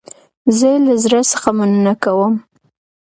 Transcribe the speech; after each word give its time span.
زه 0.57 0.69
له 0.85 0.93
زړه 1.03 1.21
څخه 1.31 1.49
مننه 1.59 1.93
کوم 2.03 2.33